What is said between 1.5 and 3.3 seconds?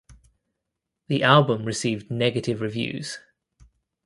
received negative reviews.